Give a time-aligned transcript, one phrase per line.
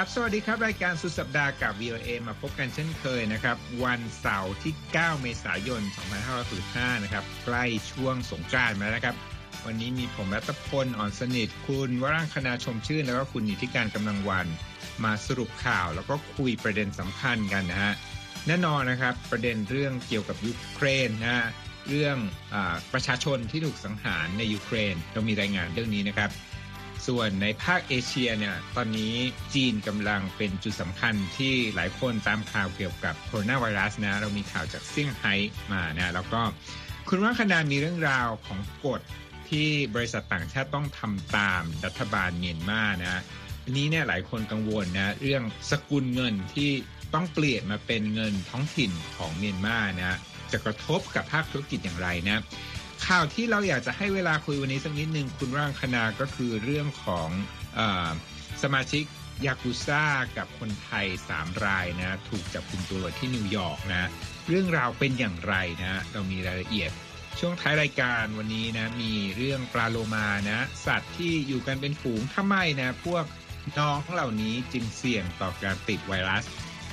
[0.00, 5.82] ครับ สวัสดีครับ รายการสุดสัปดาห์กับ VOA มาพบกันเช่นเคยนะครับ วันเสาร์ที่ 9 เมษายน
[6.42, 9.16] 2565นะครับ ใกล้ช่วงสงกรานต์มาแล้วครับ
[9.66, 14.46] วันนี้มีผมรัตพล อ่อนสนิท คุณวรังคณาชมชื่น แล้วก็คุณนิติการกำลังวัน
[15.04, 17.92] มาสรุปข่าวแล้วก็คุยประเด็นสำคัญกันนะฮะ
[18.46, 21.46] แน่นอนนะครับ ประเด็นเรื่องเกี่ยวกับยูเครนนะฮะ
[21.88, 22.16] เรื่อง
[22.54, 22.56] อ
[22.92, 26.30] ประชาชนที่ถูกสังหารในยูเครน เรามีรายงานเรื่องนี้นะครับ
[27.08, 29.14] ส่วนในภาคเอเชียเนี่ยตอนนี้
[29.54, 35.34] จีนกำลังเป็นจุดสำคัญที่หลายคนตามข่าวเกี่ยวกับโคโรนาไวรัสนะเรามีข่าวจากเซี่ยงไฮ้
[35.72, 36.40] มานะแล้วก็
[37.08, 39.00] คุณว่าคณามีเรื่องราวของกฎ
[39.48, 43.22] ที่บริษัทต่างชาติต้องทำตามรัฐบาลเมียนมานะ
[43.64, 46.70] อันนี้เนี่ยหลายคนกังวลนะเรื่องสกุลเงินที่
[47.14, 50.18] ต้องเปลี่ยนมาเป็นเงินท้องถิ่นของเมียนมานะ
[50.52, 52.38] จะกระทบกับภาคธุรกิจอย่างไรนะ
[53.08, 57.28] ข่าวที่เราอยากจะให้เวลาคุยวันนี้สักนิดหนึ่งคุณร่างคณาก็คือเรื่องของ
[57.78, 57.80] อ
[58.62, 59.04] สมาชิก
[59.46, 60.04] ยากุซ่า
[60.36, 64.08] กับคนไทย 3 รายนะถูกจับกุมตัวที่นิวยอร์กนะ
[64.48, 66.90] เรื่องราวเป็นอย่างไรนะเรามีรายละเอียด
[67.38, 73.24] ช่วงท้ายรายการวันนี้นะมีเรื่องปลาโลมานะสัตว์ที่อยู่กันเป็นฝูงทำไมนะพวก
[73.78, 76.44] น้องเหล่านี้จึงเสี่ยงต่อการติดไวรัส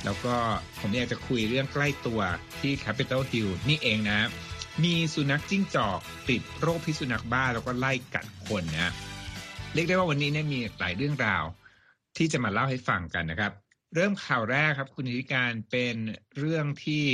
[0.06, 0.36] แล้วก็
[0.80, 2.22] ผมอยากจะคุยเรื่องใกล้ตัว
[2.60, 4.20] ที่ Capitol Hill นี่เองนะ
[4.84, 8.94] มีสุนัขจิ้งจอกติดโรคพิษสุนัขบ้าแล้วก็ไล่กัดคนนะ
[9.74, 11.44] เรียกได้ว่าวันนี้เนี่ยมีหลายเรื่องราว
[12.18, 13.52] ที่จะมาเล่าให้ฟังกันนะครับ
[13.96, 15.96] เริ่มข่าวแรกครับ คุณธิการเป็น
[16.38, 17.06] เรื่องที่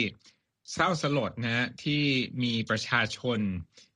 [0.74, 2.04] เศร้าสลดนะฮะที่
[2.44, 3.40] มีประชาชน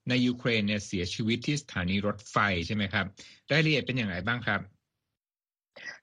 [0.10, 3.06] ในยูเครนเนี่ยเสียชีวิตที่สถานีรถไฟใช่ไหมครับ
[3.52, 4.62] รายละเอียดเป็นอย่างไรบ้างครับ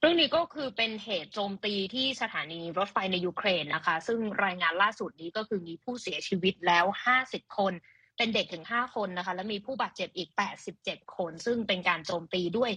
[0.01, 6.85] เรื่องนี้ก็คือเป็นเหตุโจมตีที่สถานีรถไฟในยูเครนนะคะ ซึ่งรายงานล่าสุดนี้ก็คือมีผู้เสียชีวิตแล้ว
[7.21, 7.73] 50 คน
[8.17, 10.31] เป็นเด็กถึง 5 คนนะคะ และมีผู้บาดเจ็บอีก
[10.73, 12.71] 87 คน ซึ่งเป็นการโจมตีด้วย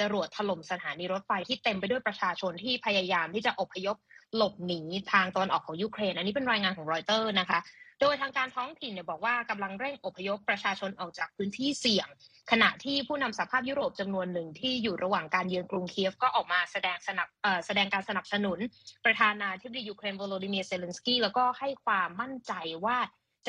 [0.00, 3.96] จรวดถล่มสถานีรถไฟที่เต็มไปด้วยประชาชนที่พยายามที่จะอพยพ
[4.36, 4.80] หลบหนี
[5.12, 7.58] ทางตอนออกของยูเครน อันนี้เป็นรายงานของรอยเตอร์นะคะ
[8.00, 12.08] โดยทางการท้องถิ่นเนี่ยบอกว่ากำลังเร่งอพยพประชาชนออกจากพื้นที่เสี่ยง
[12.50, 17.28] ขณะที่ผู้นำสหภาพยุโรปจำนวนหนึ่งที่อยู่ระหว่างการเยือนกรุงเคียฟก็ออกมาแสดงสนับ
[17.66, 18.58] แสดงการสนับสนุน
[19.04, 22.52] ประธานาธิบดียูเครนโวโลดีเมียร์ เซเลนสกี้แล้วก็ให้ความมั่นใจ
[22.84, 22.98] ว่า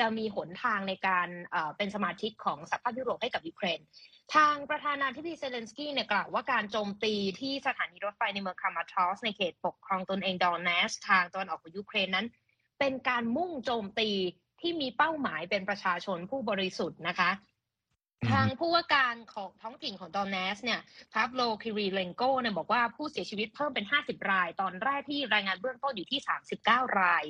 [0.04, 1.28] ะมีหนทางในการ
[1.76, 3.80] เป็นสมาชิกของสหภาพยุโรปให้กับยูเครน
[4.34, 12.26] ทางประธานาธิบดีเซเลนสกี้เนี่ยกล่าวว่าการโจมตีที่สถานีรถไฟในเมืองครามาทอสก์ในเขตปกครองตนเองดอนเนตสก์ ทางตะวันออกของยูเครนนั้น
[12.78, 14.10] เป็นการมุ่งโจมตี
[14.60, 17.30] ที่มีเป้าหมายเป็นประชาชนผู้บริสุทธิ์นะคะ
[18.30, 20.80] ทางผู้ว่าการของท้องถิ่นของดอนเนตสก์เนี่ย
[21.12, 26.20] พาบโลคิรีเลงโกเนี่ยบอกว่าผู้เสียชีวิตเพิ่มเป็น 50 ราย ตอนแรกที่รายงานเบื้องต้นอยู่ที่
[26.58, 27.24] 39 ราย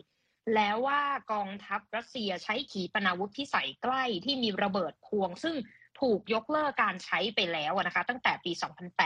[0.55, 5.57] แล้วว่ากองทัพรัสเซียใช้ขีปนาวุธพิสัยใกล้ที่มีระเบิดพวง ซึ่ง
[6.01, 8.53] ถูกยกเลิกการใช้ไปแล้วนะคะตั้งแต่ปี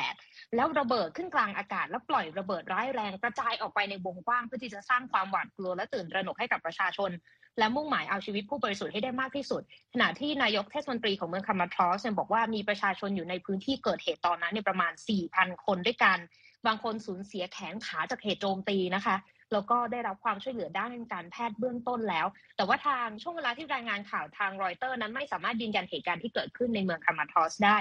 [0.01, 7.11] 2008 แล้วระเบิดขึ้นกลางอากาศ แล้วปล่อยระเบิดร้ายแรงกระจายออกไปในวงกว้างเพื่อที่จะสร้างความหวาดกลัวและตื่นระหนกให้กับประชาชน
[7.59, 14.93] และมุ่งหมายเอาชีวิตผู้บริสุทธิ์ให้ได้มากที่สุด ขณะที่นายกเทศมนตรีของเมืองครามาทอสก์เนี่ยบอกว่ามีประชาชนอยู่ในพื้นที่เกิดเหตุตอนนั้นเนี่ยประมาณ
[15.29, 16.19] 4,000 คนด้วยกัน
[16.67, 19.17] บางคนสูญเสียแขนขาจากเหตุโจมตีนะคะ
[19.53, 22.27] แล้วก็ได้รับความช่วยเหลือด้านการแพทย์เบื้องต้นแล้ว
[22.57, 27.79] แต่ว่าทางช่วงเวลาที่รายงานข่าวทางรอยเตอร์นั้นไม่สามารถยืนยันเหตุการณ์ที่เกิดขึ้นในเมืองครามาทอสก์ได้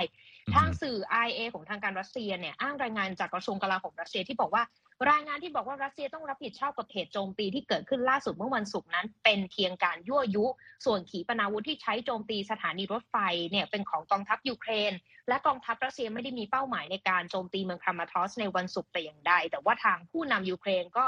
[0.55, 4.63] ทางสื่อ RIA ของทางการรัสเซียเนี่ยอ้างรายงานจากกระทรวงกลาโหมรัสเซียที่บอกว่า
[5.11, 10.45] รายงานที่บอกว่ารัสเซียต้องรับผิดชอบกับเหตุโจมตีที่เกิดขึ้นล่าสุดเมื่อวันศุกร์นั้น เป็นเพียงการยั่วยุ
[10.85, 13.15] ส่วนขีปนาวุธที่ใช้โจมตีสถานีรถไฟ
[13.51, 14.93] เนี่ยเป็นของกองทัพยูเครน
[15.27, 21.05] และกองทัพรัสเซียไม่ได้มีเป้าหมายในการโจมตีเมืองครามาทอสก์ในวันศุกร์แต่อย่างใด แต่ว่าทางผู้นำยูเครนก็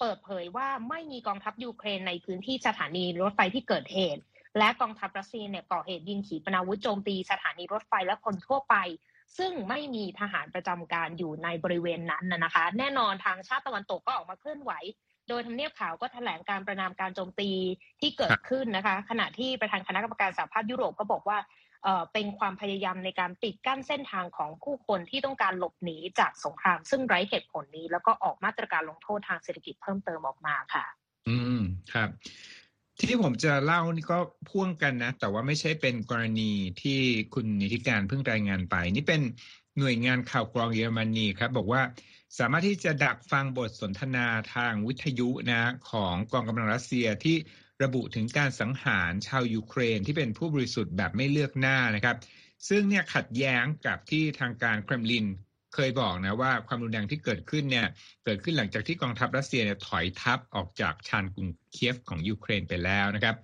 [0.00, 4.22] เปิดเผยว่าไม่มีกองทัพยูเครนในพื้นที่สถานีรถไฟที่เกิดเหตุ
[4.58, 8.74] และกองทัพรัสเซียเนี่ยก่อเหตุยิงขีปนาวุธโจมตีสถานีรถไฟและคนทั่วไป
[9.38, 14.72] ซึ่งไม่มีทหารประจำการอยู่ในบริเวณนั้นนะคะ แน่นอนทางชาติตะวันตกก็ออกมาเคลื่อนไหว
[15.28, 17.50] โดยทำเนียบข่าวก็แถลงการประนามการโจมตี
[18.00, 21.38] ที่เกิดขึ้นนะคะ ขณะที่ประธานคณะกรรมการสหภาพยุโรปก็บอกว่า
[22.12, 30.84] เป็นความพยายามในการปิดกั้นเส้นทางของผู้คนที่ต้องการหลบหนีจากสงคราม ซึ่งไร้เหตุผลนี้ แล้วก็ออกมาตรการลงโทษทางเศรษฐกิจเพิ่มเติมออกมาค่ะ
[31.28, 31.60] อืม
[31.92, 32.08] ครับ
[33.08, 34.18] ที่ผมจะเล่านี่ก็
[34.48, 36.50] พ่วงกันนะ แต่ว่าไม่ใช่เป็นกรณี
[36.82, 36.98] ที่
[37.34, 39.20] คุณนิติการเพิ่งรายงานไป นี่เป็น
[39.78, 41.82] หน่วยงานข่าวกรองเยอรมนีครับ บอกว่า
[42.38, 47.36] สามารถที่จะดักฟังบทสนทนาทางวิทยุนะ ของกองกำลังรัสเซียที่
[47.82, 52.16] ระบุถึงการสังหารชาวยูเครนที่เป็นผู้บริสุทธิ์แบบไม่เลือกหน้านะครับ
[52.68, 55.26] ซึ่งเนี่ยขัดแย้งกับที่ทางการเครมลิน
[55.74, 57.86] เคยบอกนะว่าความรุนแรงที่เกิดขึ้นเนี่ย
[58.24, 63.36] เกิดขึ้นหลังจากที่กองทัพรัสเซียเนี่ยถอยทัพออกจากชานกรุงเคียฟของยูเครนไปแล้วนะครับ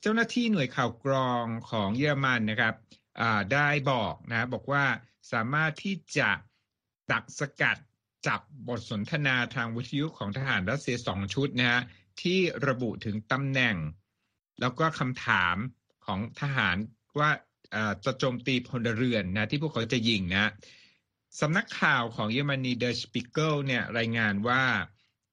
[0.00, 2.74] เจ้าหน้าที่หน่วยข่าวกรองของเยอรมันนะครับ
[3.52, 4.84] ได้บอกนะบอกว่า
[5.32, 6.30] สามารถที่จะ
[7.10, 7.76] ดักสกัด
[8.26, 11.80] จับบทสนทนาทางวิทยุของทหารรัสเซียสองชุดนะฮะ
[12.22, 13.76] ที่ระบุถึงตำแหน่ง
[14.60, 15.56] แล้วก็คำถาม
[16.06, 16.76] ของทหาร
[17.18, 17.30] ว่า
[18.04, 20.50] จะโจมตีพลเรือนนะที่พวกเขาจะยิงนะ
[21.40, 24.62] สำนักข่าวของเยอรมนี Der Spiegel เนี่ยรายงานว่า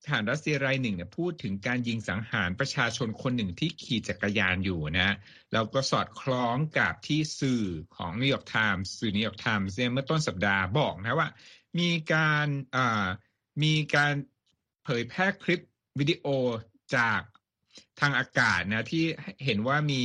[0.04, 5.16] ทหารรัสเซียรายหนึ่งเนี่ยพูดถึงการยิงสังหารประชาชนคนหนึ่งที่ขี่จักรยานอยู่นะ
[5.54, 7.64] แล้วก็สอดคล้องกับที่สื่อ
[7.96, 11.30] ของ New York Times สื่อ New York Times เมื่อต้นสัปดาห์บอกนะว่า
[11.80, 12.48] มีการ
[13.64, 14.14] มีการ
[14.84, 15.62] เผยแพร่คลิป
[16.00, 16.26] วิดีโอ
[16.96, 17.22] จาก
[18.00, 19.04] ทางอากาศนะที่
[19.46, 20.02] เห็นว่ามี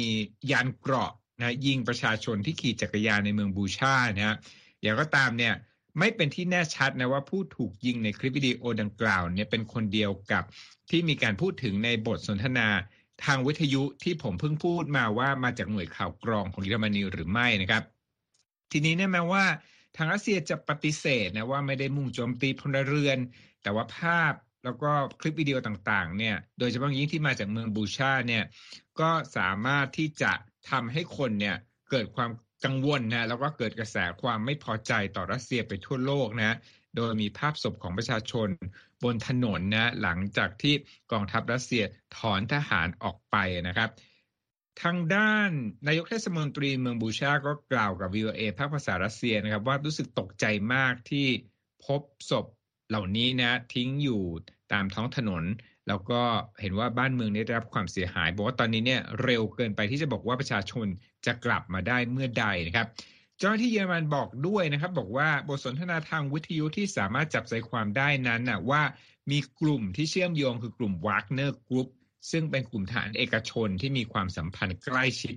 [0.50, 4.36] ยานเกราะนะยิงประชาชนที่ขี่จักรยานในเมืองบูชานะฮะ
[4.80, 5.54] อย่างไรก็ตามเนี่ย
[5.98, 10.44] ไม่เป็นที่แน่ชัดนะว่าผู้ถูกยิงในคลิปวิดีโอดังกล่าวเนี่ยเป็นคนเดียวกับ
[10.90, 12.68] ที่มีการพูดถึงในบทสนทนา
[13.24, 17.82] ทางวิทยุที่ผมเพิ่งพูดมาว่ามาจากหน่วยข่าวกรองของเยอรมนีหรือไม่นะครับ
[18.72, 19.44] ทีนี้เนี่ยแม้ว่า
[19.96, 23.18] ทางรัสเซียจะปฏิเสธนะว่าไม่ได้มุ่งโจมตีพลเรือน
[23.62, 24.32] แต่ว่าภาพ
[24.64, 28.44] แล้วก็คลิปวิดีโอต่างๆ เนี่ย โดยเฉพาะยิ่งที่มาจากเมืองบูชาเนี่ย
[29.00, 30.32] ก็สามารถที่จะ
[30.70, 31.56] ทำให้คนเนี่ย
[31.90, 32.30] เกิดความ
[32.64, 36.56] กังวลนะ แล้วก็เกิดกระแสความไม่พอใจต่อรัสเซียไปทั่วโลกนะ
[36.96, 38.48] โดยมีภาพศพของประชาชน
[39.04, 40.74] บนถนนนะ หลังจากที่
[41.12, 41.84] กองทัพรัสเซีย
[42.16, 43.36] ถอนทหารออกไป
[43.68, 43.90] นะครับ
[44.82, 45.50] ทางด้าน
[45.86, 50.44] นายกเทศมนตรีเมืองบูชาก็กล่าวกับ VOA ภาคภาษารัสเซียนะครับว่ารู้สึกตกใจ
[50.74, 51.26] มากที่
[51.84, 52.46] พบศพ
[52.92, 54.22] เหล่านี้นะทิ้งอยู่
[54.72, 55.44] ตามท้องถนน
[55.88, 56.20] แล้วก็
[56.60, 60.86] เห็นว่าบ้านเมืองได้รับความเสียหาย บอกว่าตอนนี้เนี่ยเร็วเกินไปที่จะบอกว่าประชาชน
[61.26, 62.86] จะกลับมาได้เมื่อใดนะครับ
[63.42, 68.82] เจ้าหน้าที่เยอรมันบอกด้วยนะครับ บอกว่าบทสนทนาทางวิทยุที่สามารถจับใจความได้นั้นนะว่า
[69.30, 71.88] มีกลุ่มที่เชื่อมโยงคือกลุ่ม Wagner Group
[72.30, 75.36] ซึ่งเป็นกลุ่มทหารเอกชนที่มีความสัมพันธ์ใกล้ชิด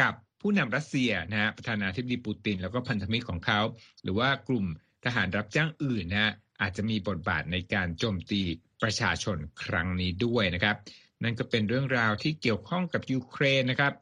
[0.00, 3.60] กับผู้นำรัสเซียนะฮะประธานาธิบดีปูติน แล้วก็พันธมิตรของเขา
[4.02, 4.66] หรือว่ากลุ่ม
[5.04, 8.40] ทหารรับจ้างอื่นนะฮะ อาจจะมีบทบาทในการโจมตี
[8.82, 10.76] ประชาชนครั้งนี้ด้วยนะครับ
[11.22, 13.92] นั่นก็เป็นเรื่องราวที่เกี่ยวข้องกับยูเครนนะครับ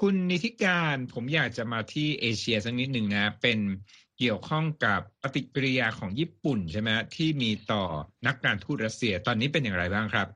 [0.00, 3.58] คุณนิติการผมอยากจะมาที่เอเชียสักนิดหนึ่งนะเป็น
[4.18, 7.84] เกี่ยวข้องกับปฏิกิริยาของญี่ปุ่นใช่ไหมที่มีต่อ
[8.26, 10.28] นักการทูตรัสเซียตอนนี้เป็นอย่างไรบ้างครับ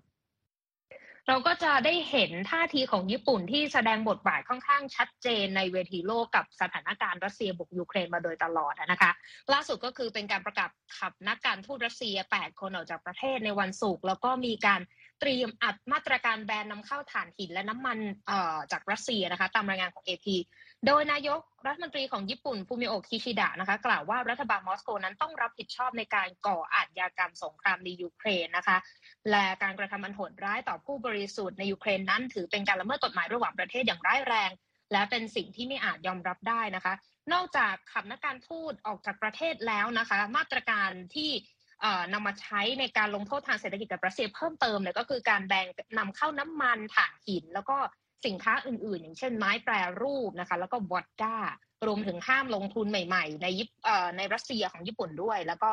[1.29, 9.11] เราก็จะได้เห็นท่าทีของญี่ปุ่นที่แสดงบทบาทค่อนข้างชัดเจนในเวทีโลกกับสถานการณ์รัสเซียบุกยูเครนมาโดยตลอดนะคะ
[9.53, 14.81] ล่าสุดก็คือเป็นการประกาศขับนักการทูตรัสเซีย 8 คนออกจากประเทศในวันศุกร์แล้วก็มีการ
[15.21, 17.99] เตรียมอัดมาตรการแบนนำเข้าถ่านหินและน้ำมัน
[18.73, 20.27] จากรัสเซียนะคะ ตามรายงานของ AP
[20.87, 28.76] โดยนายกรัฐมนตรีของญี่ปุ่นฟูมิโอะคิชิดะนะคะ กล่าวว่ารัฐบาลมอสโกนั้นต้องรับผิดชอบในการก่ออาชญากรรมสงครามในยูเครนนะคะ
[29.31, 34.50] และการกระทำอันโหดร้ายต่อผู้บริสุทธิ์ในยูเครนนั้นถือเป็นการละเมิดกฎหมายระหว่างประเทศอย่างร้ายแรง
[34.93, 36.94] และเป็นสิ่งที่ไม่อาจยอมรับได้นะคะ
[37.32, 41.31] นอกจากขับนักการทูตออกจากประเทศแล้วนะคะ มาตรการที่
[42.12, 45.67] นำมาใช้ในการลงโทษทางเศรษฐกิจกับรัสเซียเพิ่มเติมเนี่ยก็คือการแบ่ง
[45.99, 47.76] นำเข้าน้ำมันถ่านหิน แล้วก็
[48.27, 51.37] สินค้าอื่นๆ อย่างเช่นไม้แปรรูปนะคะ แล้วก็วอดก้า
[51.87, 53.69] รวมถึงห้ามลงทุนใหม่ๆ ในยิป
[54.17, 55.71] ในรัสเซียของญี่ปุ่นด้วย แล้วก็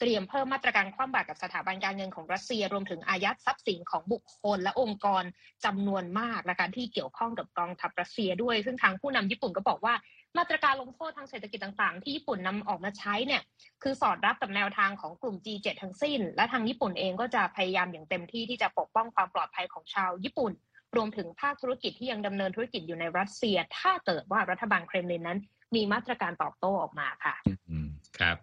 [0.00, 5.24] เตรียมเพิ่มมาตรการคว่ำบาตรกับสถาบันการเงินของรัสเซีย รวมถึงอายัดทรัพย์สินของบุคคลและองค์กร
[5.64, 9.94] จำนวนมากนะคะที่เกี่ยวข้องกับกองทัพรัสเซียด้วย ซึ่งทางผู้นำญี่ปุ่นก็บอกว่า
[10.38, 13.42] มาตรการลงโทษทางเศรษฐกิจต่างๆ ที่ญี่ปุ่นนำออกมาใช้เนี่ย
[13.82, 20.52] คือสอดรับกับแนวทางของกลุ่ม G7 ทั้งสิ้น และทางญี่ปุ่นเองก็จะพยายามอย่างเต็มที่ที่จะปกป้องความปลอดภัยของชาวญี่ปุ่น
[20.96, 25.38] รวมถึงภาคธุรกิจที่ยังดำเนินธุรกิจอยู่ในรัสเซีย ถ้าเกิดว่ารัฐบาลเครมลินนั้น
[25.74, 27.34] มีมาตรการตอบโต้ออกมาค่ะ
[27.70, 27.88] อืม
[28.18, 28.36] ครับ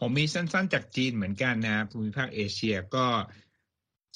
[0.00, 3.06] ผมมีสั้นๆ จากจีนเหมือนกันนะภูมิภาคเอเชียก็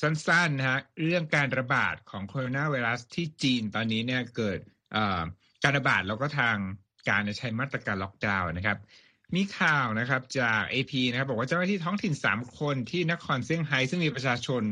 [0.03, 4.59] สั้นๆนะฮะเรื่องการระบาดของโคโรนาไวรัสที่จีนตอนนี้เนี่ยเกิด
[5.65, 6.57] การระบาดแล้วก็ทาง
[7.09, 8.79] การใช้มาตรการล็อกดาวน์นะครับ
[9.35, 14.63] มีข่าวนะครับจาก AP นะครับบอกว่าเจ้าหน้าที่ท้องถิ่น 3 คนที่นครเซี่ยงไฮ้ซึ่งมีประชาชน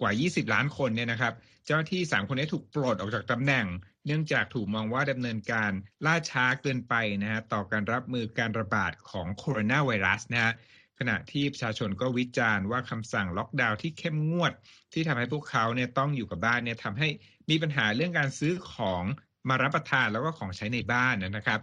[0.00, 1.34] กว่า 20 ล้านคนเนี่ยนะครับ
[1.70, 3.66] จ้าหน้าที่3คนนี้ถูกปลดออกจากตำแหน่ง
[4.06, 5.72] เนื่องจากถูกมองว่าดำเนินการ
[6.06, 10.52] ล่าช้าเกินไปนะฮะต่อการรับมือการระบาดของโคโรนาไวรัสนะฮะ
[10.98, 14.52] ขณะที่ประชาชนก็วิจารณ์ว่าคำสั่งล็อกดาวน์ที่เข้มงวด
[14.92, 17.08] ที่ทำให้พวกเขาเนี่ยต้องอยู่กับบ้านเนี่ยทำให้
[17.50, 19.04] มีปัญหาเรื่องการซื้อของ
[19.48, 21.60] มารับประทานแล้วก็ของใช้ในบ้านนะครับ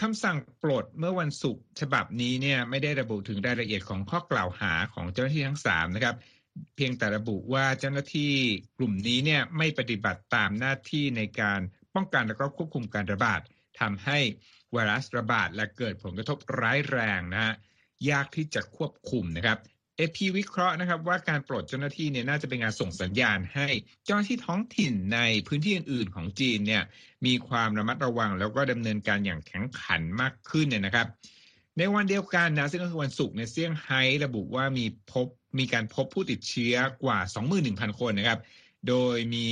[0.00, 6.16] คำสั่งปลดเมื่อวันศุกร์ฉบับนี้เนี่ยไม่ได้ระบุถึงรายละเอียดของข้อกล่าวหาของเจ้าหน้าที่ทั้งสามนะครับ
[6.76, 8.32] เพียงแต่ระบุว่าเจ้าหน้าที่
[8.78, 11.60] กลุ่มนี้เนี่ยไม่ปฏิบัติตามหน้าที่ในการ
[11.94, 13.40] ป้องกันและก็ควบคุมการระบาด
[13.80, 14.18] ทำให้
[14.72, 17.54] ไวรัสระบาดและเกิดผลกระทบร้ายแรงนะฮะ
[18.10, 19.58] ยากที่จะควบคุมนะครับ
[19.96, 23.68] เอพีวิเคราะห์นะครับว่าการปลดเจ้าหน้าที่เนี่ยน่าจะเป็นการส่งสัญญาณให้
[24.04, 26.82] เจ้าหน้าที่ท้องถิ่นในพื้นที่อื่น ๆ ของจีนเนี่ย
[27.26, 31.06] มีความระมัดระวัง แล้วก็ดำเนินการอย่างแข็งขันมากขึ้นเนี่ยนะครับ
[31.78, 35.26] ในวันเดียวกันนะซึ่งก็คือวันศุกร์ในเซี่ยงไฮ้ระบุว่ามีพบ
[35.58, 37.18] มีการพบผู้ติดเชื้อกว่า
[37.60, 38.40] 21,000 คนนะครับ
[38.88, 39.48] โดยมี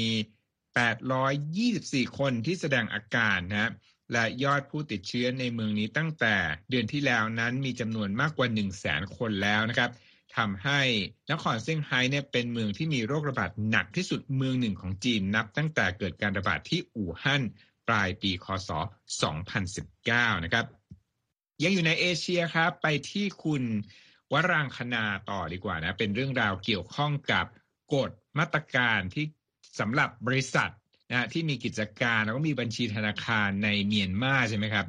[1.27, 3.73] 824 คนที่แสดงอาการนะ
[4.13, 6.37] และยอดผู้ติดเชื้อในเมืองนี้ตั้งแต่
[6.71, 9.91] เดือนที่แล้วนั้นมีจำนวนมากกว่า 1 0 0 0 0แสนคนแล้วนะครับ
[10.37, 10.81] ทำให้
[11.33, 17.43] นครเซี่ยงไฮ้เนี่ยเป็นเมืองที่มีโรคระบาดหนักที่สุดเมืองหนึ่งของจีนนับตั้งแต่เกิดการระบาดที่อู่ฮั่น
[17.89, 18.71] ปลายปีคศ
[19.57, 20.65] 2019 นะครับ
[21.63, 23.63] ยังอยู่ในเอเชียครับ ไปที่คุณ
[24.33, 27.47] วรางคณาต่อดีกว่านะ เป็นเรื่องราวเกี่ยวข้องกับ
[27.95, 29.25] กฎมาตรการที่
[29.81, 30.71] สำหรับบริษัท
[31.11, 34.87] นะที่มีกิจการแล้วก็มีบัญชีธนาคารในเมียนมาใช่ไหมครับ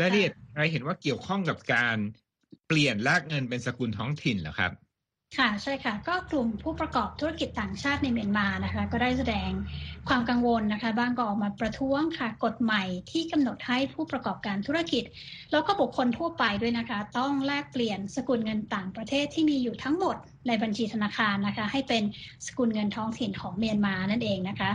[0.00, 1.96] รายละเอียดใครเห็นว่าเกี่ยวข้องกับการ
[2.66, 4.72] เปลี่ยนลากเงินเป็นสกุลท้องถิ่นเหรอครับ
[5.36, 9.50] ค่ะใช่ค่ะ ก็กลุ่มผู้ประกอบธุรกิจต่างชาติในเมียนมานะคะ ก็ได้แสดง
[10.08, 15.04] ความกังวลนะคะบ้างก็ออกมาประท้วงค่ะ กฎใหม่ที่กำหนดให้ผู้ประกอบการธุรกิจ
[15.52, 20.16] แล้วก็บุคคลทั่วไปด้วยนะคะ ต้องแลกเปลี่ยนสกุลเงินต่างประเทศที่มีอยู่ทั้งหมด
[20.46, 22.02] ในบัญชีธนาคารนะคะ ให้เป็น
[22.46, 24.70] สกุลเงินท้องถิ่นของเมียนมานั่นเองนะคะ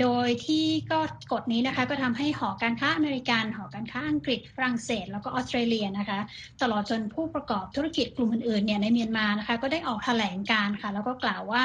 [0.00, 0.98] โดยที่ก็
[1.32, 6.18] กฎนี้นะคะก็ทำให้หอการค้าอเมริกัน หอการค้าอังกฤษฝรั่งเศส แล้วก็ออสเตรเลียนะคะ
[6.62, 11.64] ตลอดจนผู้ประกอบธุรกิจกลุ่มอื่นๆเนี่ยในเมียนมานะคะ ก็ได้ออกแถลงการณ์ค่ะ แล้วก็กล่าวว่า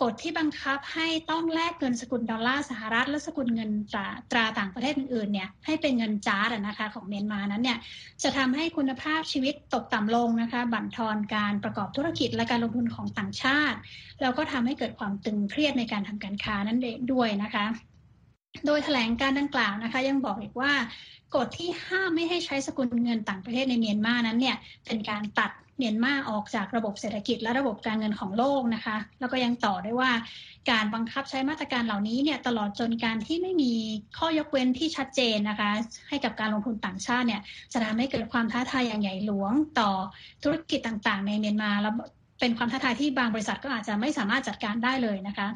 [0.00, 7.78] กฎที่บังคับให้ต้องแลกเงินสกุลดอลลาร์สหรัฐ และสกุลเงินตราตราต่างประเทศอื่นๆเนี่ยให้เป็นเงินจ๊าดนะคะของเมียนมานั้นเนี่ย
[8.22, 13.78] จะทำให้คุณภาพชีวิตตกต่ำลงนะคะบั่นทอนการประกอบธุรกิจและการลงทุนของต่างชาติ
[14.20, 17.64] แล้วก็ทำให้เกิดความตึงเครียดในการทำการค้านั้นเองด้วยนะคะ
[18.66, 20.72] โดยแถลงการดังกล่าวนะคะ ยังบอกอีกว่า
[21.34, 24.56] กฎที่ห้ามไม่ให้ใช้สกุลเงินต่างประเทศในเมียนมานั้นเนี่ย
[24.86, 25.50] เป็นการตัด
[25.82, 30.10] มียนมาออกจากระบบเศรษฐกิจและระบบการเงินของโลกนะคะ แล้วก็ยังต่อได้ว่า
[30.70, 33.72] การบังคับใช้มาตรการเหล่านี้เนี่ยตลอดจนการที่ไม่มี
[34.18, 35.70] ข้อยกเว้นที่ชัดเจนนะคะ
[36.08, 39.90] ให้กับการลงทุนต่างชาติเนี่ยจะทำให้เกิดความท้าทายอย่างใหญ่หลวงต่อ
[40.44, 41.94] ธุรกิจต่างๆ ในเมียนมาแล้ว
[42.42, 45.46] เป็นความท้าทายที่บางบริษัทก็อาจจะไม่สามารถจัดการได้เลยนะคะ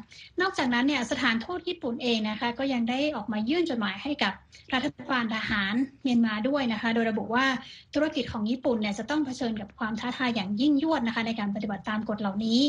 [0.41, 4.33] นอกจากนั้นเนี่ยสถานทูตญี่ปุ่นเองนะคะก็ยังได้ออกมายื่นจดหมายให้กับ
[4.73, 7.45] รัฐบาลทหารเมียนมาด้วยนะคะ โดยระบุว่า
[7.93, 12.61] ธุรกิจของญี่ปุ่นเนี่ยจะต้องเผชิญกับความท้าทายอย่างยิ่งยวดนะคะ ในการปฏิบัติตามกฎเหล่านี้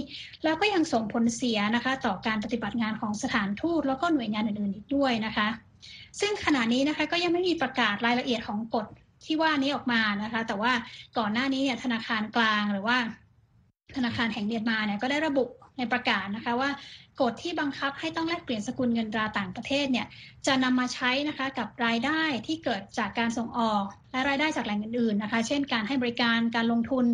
[0.44, 5.48] แล้วก็ยังส่งผลเสียนะคะ ต่อการปฏิบัติงานของสถานทูตแล้วก็หน่วยงานอื่นๆอีกด้วยนะคะ
[6.20, 8.86] ซึ่งขณะนี้นะคะก็ยังไม่มีประกาศรายละเอียดของกฎ
[9.24, 10.72] ที่ว่านี้ออกมานะคะ แต่ว่า
[11.18, 12.98] ก่อนหน้านี้เนี่ยธนาคารกลางหรือว่า
[13.96, 15.44] ธนาคารแห่งเมียนมาเนี่ยก็ได้ระบุ
[15.78, 16.70] ในประกาศนะคะว่า
[17.20, 20.06] กฎที่บังคับให้ต้องแลกเปลี่ยนสกุลเงินตราต่างประเทศเนี่ย
[20.46, 27.04] จะนำมาใช้นะคะกับรายได้ที่เกิดจากการส่งออก และรายได้จากแหล่งอื่นๆนะคะเช่น การให้บริการการลงทุน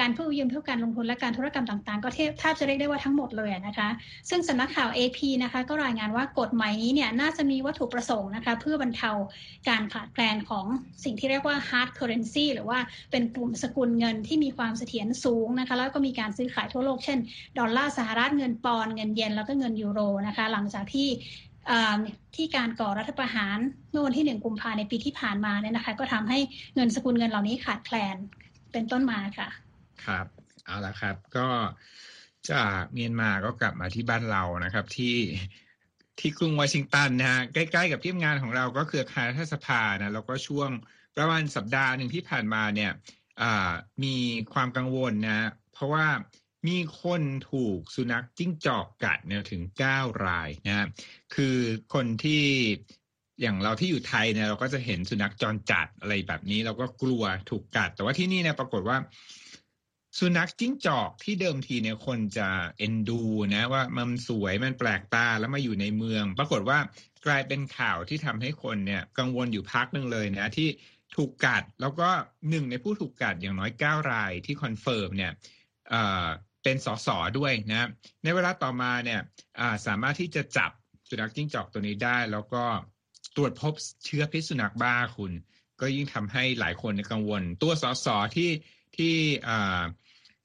[0.00, 3.88] การผู้ยืมเพื่อการลงทุนและการธุรกรรมต่างๆ ก็แทบจะเรียกได้ว่าทั้งหมดเลยนะคะ
[4.28, 9.10] ซึ่งสำนักข่าว AP นะคะก็รายงานว่ากฎใหม่นี้เนี่ยน่าจะมีวัตถุประสงค์นะคะเพื่อบรรเทา
[9.68, 10.66] การขาดแคลนของ
[11.04, 12.78] สิ่งที่เรียกว่า hard currency หรือว่า
[13.10, 17.18] เป็นกลุ่มสกุลเงินที่มีความเสถียรสูงนะคะแล้วก็มีการซื้อขายทั่วโลกเช่น
[17.58, 21.08] ดอลลาร์สหรัฐเงินปอนเงินเยนแล้วก็เงินยูโรนะคะหลังจากที่
[22.34, 23.58] ที่การก่อรัฐประหาร
[23.90, 26.38] เมื่อวันที่หนึ่งกุมภาในปีที่ผ่านมาเนี่ยนะคะ ก็ทำให้
[26.74, 28.16] เงินสกุลเงินเหล่านี้ขาดแคลน
[28.72, 29.48] เป็นต้นมาค่ะ
[30.04, 30.26] ครับ
[30.64, 31.48] เอาละครับ ก็
[32.50, 35.16] จากเมียนมาก็กลับมาที่บ้านเรานะครับ ที่
[36.18, 40.70] ที่กรุงวอชิงตันนะฮะใกล้ๆกับที่งานของเราก็คือคารัฐสภานะแล้วก็ช่วง
[41.16, 42.90] ประมาณสัปดาห์หนึ่งที่ผ่านมาเนี่ย
[44.04, 44.16] มี
[44.54, 46.06] ความกังวลนะเพราะว่า
[46.68, 50.88] มีคนถูกสุนัขจิ้งจอกกัดเนี่ยถึงเก้ารายนะครับ
[51.34, 51.56] คือ
[51.94, 52.44] คนที่
[53.40, 58.96] อย่างเราที่อยู่ไทยเนี่ยเราก็จะเห็นสุนัขจรจัดอะไรแบบนี้ เราก็กลัวถูกกัด แต่ว่าที่นี่เนี่ยปรากฏว่า
[60.18, 63.20] สุนัขจิ้งจอกที่เดิมทีเนี่ยคนจะเอ็นดู
[63.54, 66.78] นะว่ามันสวยมันแปลกตาแล้วมาอยู่ในเมือง ปรากฏว่า
[67.26, 70.68] กลายเป็นข่าวที่ทำให้คนเนี่ยกังวลอยู่พักหนึ่งเลยนะที่
[71.16, 72.08] ถูกกัด แล้วก็
[72.50, 75.32] หนึ่งในผู้ถูกกัดอย่างน้อยเก้ารายที่ confirm เนี่ย
[76.62, 77.88] เป็นสสด้วยนะ
[78.22, 79.20] ในเวลาต่อมาเนี่ย
[79.86, 80.70] สามารถที่จะจับ
[81.08, 82.64] สุนัขจิ้งจอกตัวนี้ได้ แล้วก็
[83.36, 85.32] ตรวจพบเชื้อพิษสุนัขบ้าคุณ
[85.80, 88.50] ก็ยิ่งทำให้หลายคนกังวล ตัวสสที่
[88.96, 89.16] ที่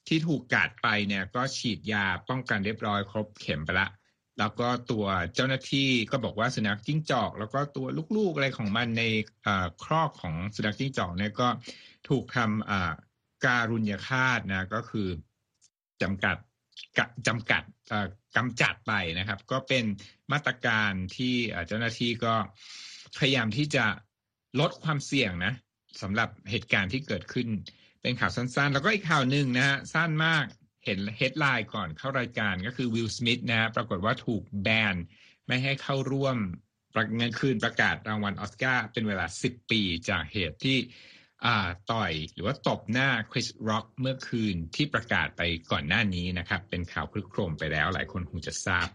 [0.07, 3.88] ที่ถูกกัดไปเนี่ยก็ฉีดยาป้องกันเรียบร้อยครบเข็มไปละ
[4.39, 5.05] แล้วก็ตัว
[5.36, 9.03] เจ้าหน้าที่ก็บอกว่าสุนัขจิ้งจอก แล้วก็ตัวลูกๆอะไรของมันใน
[9.83, 11.47] ครอกของสุนัขจิ้งจอกเนี่ยก็
[12.09, 15.07] ถูกทำการุญยฆาตนะก็คือ
[16.01, 16.38] จำกัด
[17.27, 17.63] จำกัด
[18.36, 19.86] กำจัดไปนะครับ ก็เป็น
[20.32, 21.36] มาตรการที่
[21.68, 22.34] เจ้าหน้าที่ก็
[23.18, 23.86] พยายามที่จะ
[24.60, 25.54] ลดความเสี่ยงนะ
[26.01, 27.48] สำหรับเหตุการณ์ที่เกิดขึ้น
[28.01, 30.46] เป็นข่าวสั้นๆ แล้วก็อีกข่าวหนึ่งนะฮะสั้นมาก
[30.86, 34.96] เห็นเฮดไลน์ก่อนเข้ารายการก็คือวิลสมิธนะปรากฏว่าถูกแบน
[35.48, 36.38] ไม่ให้เข้าร่วม
[36.94, 40.77] ประเงินคืนประกาศรางวัลออสการ์เป็นเวลา 10 ปีจากเหตุที่
[41.91, 45.41] ต่อยหรือว่าตบหน้าคริสร็อกเมื่อคืนที่ประกาศไป
[45.72, 48.88] ก่อนหน้านี้นะครับ เป็นข่าวคลึกโครมไปแล้วหลายคนคงจะทราบ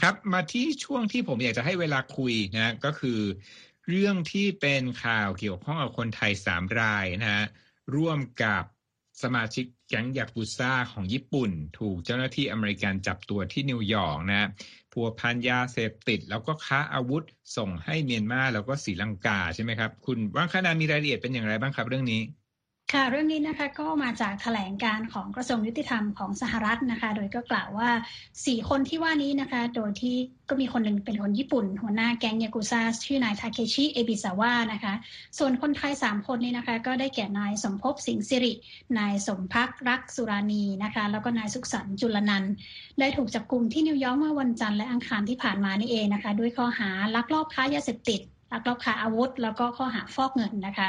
[0.00, 3.20] ครับมาที่ช่วงที่ผมอยากจะให้เวลาคุยนะก็คือ
[3.88, 7.44] เรื่องที่เป็นข่าวเกี่ยวข้องกับคนไทยสามรายนะฮะ
[7.94, 8.64] ร่วมกับ
[9.22, 14.48] สมาชิกแก๊งยากุซ่าของญี่ปุ่น ถูกเจ้าหน้าที่อเมริกันจับตัวที่นิวยอร์กนะ
[14.92, 17.22] พัวพันยาเสพติด แล้วก็ค้าอาวุธ
[17.56, 22.20] ส่งให้เมียนมาแล้วก็ศรีลังกาใช่ไหมครับ คุณว่างคณามีรายละเอียดเป็นอย่างไรบ้างครับเรื่องนี้
[22.96, 27.90] ค่ะเรื่องนี้นะคะก็มาจากแถลงการของกระทรวงยุติธรรมของสหรัฐนะคะ โดยก็กล่าวว่า
[28.30, 30.16] 4 คนที่ว่านี้นะคะ โดยที่
[30.48, 34.94] ก็มีคนหนึ่งเป็นคนญี่ปุ่น หัวหน้าแก๊งยากุซ่าชื่อนายทาเคชิเอบิซาวะนะคะ
[35.38, 38.52] ส่วนคนไทย 3 คนนี้นะคะ ก็ได้แก่นายสมภพสิงห์สิริ
[38.98, 42.44] นายสมพักรักสุรานีนะคะ แล้วก็นายสุขสันต์จุลนัน
[43.00, 48.22] ได้ถูกจับกลุ่มที่นิวยอร์กเมื่อวันจันทร์และอังคารที่ผ่านมานี่เองนะคะ ด้วยข้อหาลักลอบค้ายาเสพติด
[48.52, 50.88] ลักลอบค้าอาวุธ แล้วก็ข้อหาฟอกเงินนะคะ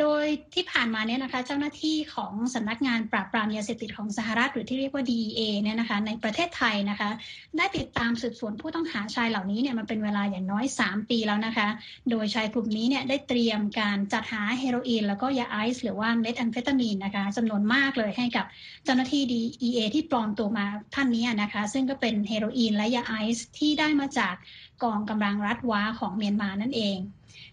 [0.00, 0.24] โดย
[0.54, 7.10] ที่ผ่านมาเนี่ยนะคะ เจ้าหน้าที่ของสำนักงานปราบปรามยาเสพติดของสหรัฐหรือที่เรียกว่า DEA เนี่ยนะคะ ในประเทศไทยนะคะ
[7.56, 11.68] ได้ติดตามสืบสวนผู้ต้องหาชายเหล่านี้เนี่ยมาเป็นเวลาอย่างน้อย 3 ปีแล้วนะคะ
[12.10, 18.46] โดยชายกลุ่มนี้เนี่ยได้เตรียมการจัดหาเฮโรอีนแล้วก็ยาไอซ์หรือว่าเมทแอมเฟตามีนนะคะจำนวนมากเลยให้กับ
[18.84, 24.34] เจ้าหน้าที่ DEA ที่ปลอมตัวมาท่านนี้นะคะ ซึ่งก็เป็นเฮโรอีนและยาไอซ์ที่ได้มาจาก
[24.82, 26.98] กองกำลังรัฐว้าของเมียนมานั่นเอง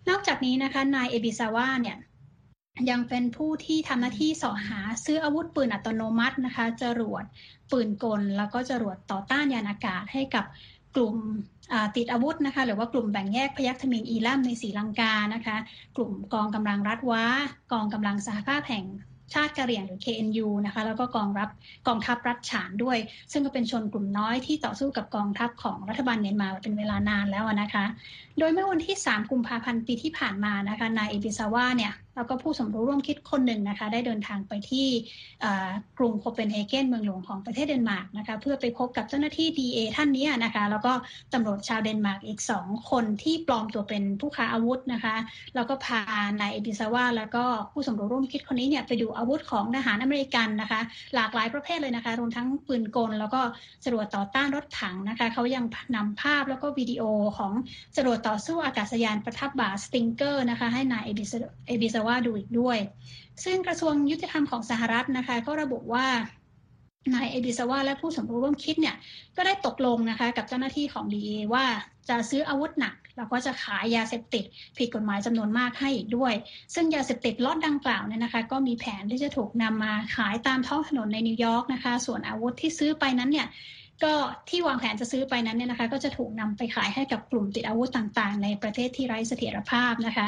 [0.10, 1.98] นอกจากนี้นะคะนายเอบิซาวาเนี่ย
[2.90, 7.24] ยังเป็นผู้ที่ทำหน้าที่เสาะหาซื้ออาวุธปืนอัตโนมัตินะคะจรวด
[7.72, 10.46] ปืนกล แล้วก็จรวดต่อต้านยานอากาศให้กับ
[10.96, 11.16] กลุ่ม
[11.96, 15.58] ติดอาวุธนะคะหรือว่ากลุ่มแบ่งแยกพยัคฆ์ทมิฬอีแลมในศรีลังกานะคะ
[15.96, 17.24] กลุ่มกองกำลังรัฐว้า
[17.72, 18.86] กองกำลังสหภาพแห่ง
[19.34, 21.50] ชาติกะเหรี่ยงหรือ KNU นะคะแล้วก็กองรับ
[21.88, 22.98] กองทัพรัฐฉานด้วย
[23.32, 27.86] ซึ่งก็เป็นชนกลุ่มน้อยที่ต่อสู้กับกองทัพของรัฐบาลเมียนมาเป็นเวลานานแล้วนะคะ
[28.40, 34.88] โดยเมื่อวันที่ 3 กุมภาพันธ์ปีที่ผ่านมานะคะนายเอบิซาวาเนี่ยแล้วก็ผู้สมรู้ร่วมคิดคนหนึ่งนะคะ ได้เดินทางไปที่
[35.98, 40.94] กรุงโคเปนเฮเกนเมืองหลวงของประเทศเดนมาร์กนะคะ เพื่อไปพบกับเจ้าหน้าที่ DEA ท่านนี้นะคะ แล้วก็
[41.34, 45.16] ตำรวจชาวเดนมาร์กอีก 2 คนที่ปลอมตัวเป็นผู้ค้าอาวุธนะคะ
[45.56, 46.02] แล้วก็พา
[46.40, 50.82] นายเอบิซาวาแล้วก็ผู้สมรู้ร่วมคิดคนนี้เนี่ยไปดูอาวุธของทหารอเมริกันนะคะ
[51.16, 53.42] หลากหลายประเภทเลยนะคะ รวมทั้งปืนกล แล้วก็
[53.86, 57.04] จรวดต่อต้านรถถังนะคะเขายังนำภาพแล้วก็วิดีโอ
[57.38, 57.52] ของ
[57.98, 61.10] จรวดต่อสู้อากาศยานประทับบ่า Stinger นะคะให้นายเอ
[61.82, 62.78] บิซาวาดูอีกด้วย
[63.44, 66.08] ซึ่งกระทรวงยุติธรรมของสหรัฐนะคะก็ระบุว่า
[67.14, 68.96] นายเอบิซาวาและผู้สมรู้ร่วมคิดเนี่ย
[69.36, 71.66] ก็ได้ตกลงนะคะกับเจ้าหน้าที่ของ DEA ว่า
[72.10, 74.44] จะซื้ออาวุธหนัก แล้วก็จะขายยาเสพติด
[74.78, 76.34] ผิดกฎหมายจำนวนมากให้อีกด้วย
[76.74, 83.48] ซึ่งยาเสพติดล็อตดังกล่าวเนี่ยนะคะ ก็มีแผนที่จะถูกนำมาขายตามท้องถนนในนิวยอร์กนะคะ ส่วนอาวุธที่ซื้อไปนั้นเนี่ย
[84.04, 84.14] ก็
[84.50, 90.28] ที่วางแผนจะซื้อไปนั้นเนี่ยนะคะก็จะถูกนำไปขายให้กับกลุ่มติดอาวุธต่างๆ ในประเทศที่ไร้เสถียรภาพนะคะ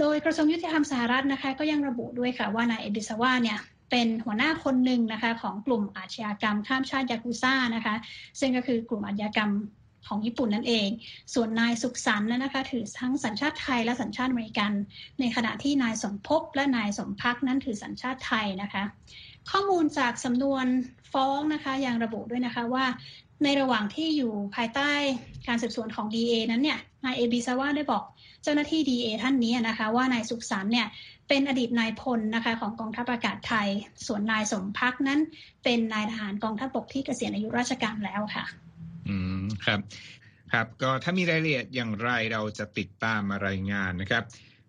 [0.00, 3.58] โดยกระทรวงยุติธรรมสหรัฐนะคะ ก็ยังระบุด้วยค่ะว่านายเอบิซาวาเนี่ย
[3.90, 7.94] เป็นหัวหน้าคนหนึ่งนะคะของกลุ่มอาชญากรรมข้ามชาติยากุซ่านะคะ
[8.40, 9.50] ซึ่งก็คือกลุ่มอาชญากรรม
[10.08, 10.88] ของญี่ปุ่นนั่นเอง
[11.34, 14.72] ส่วนนายสุขสันต์นะคะ ถือทั้งสัญชาติไทยและสัญชาติอเมริกัน
[15.20, 18.84] ในขณะที่นายสมภพและนายสมพักนั้นถือสัญชาติไทยนะคะ
[19.50, 20.66] ข้อมูลจากสำนวน
[21.12, 22.84] ฟ้องนะคะยังระบุด้วยนะคะว่า
[23.44, 24.90] ในระหว่างที่อยู่ภายใต้
[25.48, 28.02] การสืบสวนของ DA นั้นเนี่ยนายเอบิซาวาได้บอก
[28.42, 30.86] เจ้าหน้าที่ DA ท่านนี้นะคะ ว่านายสุขสันต์เนี่ย
[31.28, 33.68] เป็นอดีตนายพลนะคะของกองทัพอากาศไทย
[34.06, 35.20] ส่วนนายสมพักนั้น
[35.64, 38.44] เป็นนายทหารกองทัพบกที่เกษียณอายุราชการแล้วค่ะ
[39.08, 39.80] อืมครับ
[40.52, 44.24] ครับ ก็ถ้ามีรายละเอียดอย่างไรเราจะติดตามมารายงานนะครับ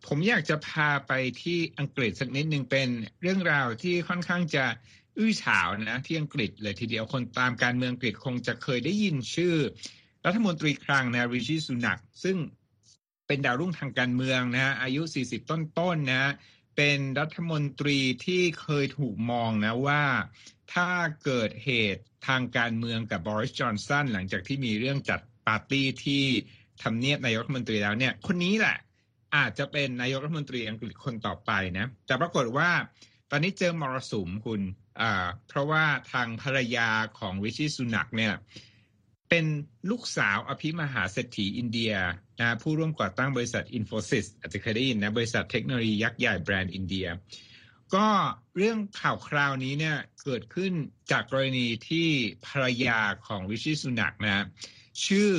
[0.08, 1.12] ผมอยากจะพาไป
[1.42, 2.90] ที่อังกฤษสักนิดหนึ่งเป็น
[3.22, 4.66] เรื่องราวที่ค่อนข้างจะ
[5.18, 9.56] อื้อฉาวนะที่อังกฤษเลยทีเดียวคนตามการเมืองอังกฤษคงจะเคยได้ยินชื่อ
[10.26, 12.38] รัฐมนตรีคลังนะริชิสุนักซึ่ง
[13.28, 16.34] เป็นดาวรุ่งทางการเมืองนะฮะอายุ 40 ต้นๆนนะ
[16.76, 20.04] เป็นรัฐมนตรีที่เคยถูกมองนะว่า
[20.74, 20.90] ถ้า
[21.24, 26.24] เกิดเหตุทางการเมืองกับบริสจอนสันหลังจากที่มีเรื่องจัดปาร์ตี้ที่
[26.84, 28.78] ทำเนียบนายกรัฐมนตรีแล้วเนี่ย คนนี้แหละ
[29.36, 32.70] อาจจะเป็นนายกรัฐมนตรีอังกฤษคนต่อไปนะ แต่ปรากฏว่า
[33.32, 34.62] ตอนนี้เจอมรสุมคุณ
[35.02, 38.34] อ่าเพราะว่าทางภรรยาของวิชิสุนักเนี่ย
[39.30, 39.46] เป็น
[39.90, 41.94] ลูกสาวอภิมหาเศรษฐีอินเดีย
[42.40, 47.08] นะผู้ร่วมก่อตั้งบริษัท Infosys อาจจะเคยได้ยินนะบริษัทเทคโนโลยียักษ์ใหญ่แบรนด์อินเดีย
[47.96, 48.08] ก็
[48.58, 50.74] เรื่องข่าวคราวนี้เนี่ยเกิดขึ้น
[51.12, 52.08] จากกรณีที่
[52.48, 54.46] ภรรยาของวิชิสุนักนะ
[55.06, 55.32] ชื่อ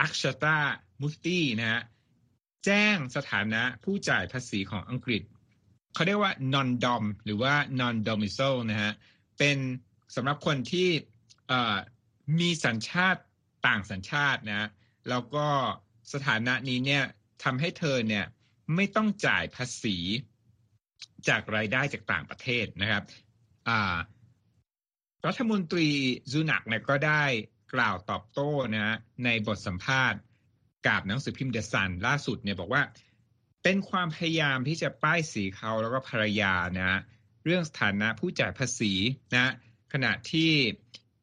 [0.00, 0.58] อักชตา
[1.00, 1.82] มุสตีนะ
[2.64, 5.22] แจ้งสถานะผู้จ่ายภาษีของอังกฤษ
[5.94, 8.92] เขาเรียกว่า non dom หรือว่า non domicile นะฮะ
[9.38, 9.58] เป็น
[10.14, 10.88] สำหรับคนที่
[12.40, 13.20] มีสัญชาติ
[13.66, 14.68] ต่างสัญชาตินะ
[15.08, 15.46] แล้วก็
[16.12, 17.04] สถานะนี้เนี่ย
[17.44, 18.26] ทำให้เธอเนี่ย
[18.74, 19.96] ไม่ต้องจ่ายภาษี
[21.28, 23.04] จากรายได้จากต่างประเทศนะครับ
[25.26, 25.88] รัฐมนตรี
[26.32, 27.24] ซูนักเนี่ยก็ได้
[27.74, 30.20] กล่าวตอบโต้นะในบทสัมภาษณ์
[30.86, 32.82] กับหนังสือพิมพ์เดอะซันล่าสุดเนี่ยบอกว่า
[33.62, 37.00] เป็นความพยายามที่จะป้ายสีเขาแล้วก็ภรรยานะ
[37.44, 38.92] เรื่องสถานะผู้จ่ายภาษี
[39.34, 39.52] นะ
[39.92, 40.50] ขณะที่